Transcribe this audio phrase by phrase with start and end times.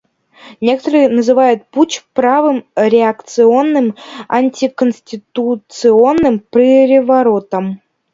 [0.61, 3.95] Некоторые называют путч правым реакционным
[4.27, 7.81] антиконституционным переворотом.